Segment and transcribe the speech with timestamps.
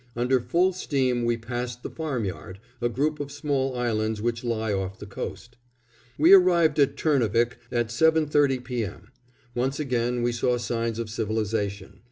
[0.15, 4.97] Under full steam we passed the Farmyard, a group of small islands which lie off
[4.97, 5.57] the coast.
[6.17, 8.83] We arrived at Turnavik at seven thirty P.
[8.83, 9.09] M.
[9.53, 11.99] Once again we saw signs of civilization.